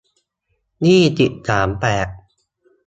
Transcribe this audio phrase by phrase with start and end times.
[0.85, 2.07] ยี่สิบสาม แปด